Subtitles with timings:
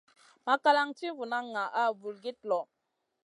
[0.45, 2.59] Makalan ti vunan ŋaʼa vulgit lõ.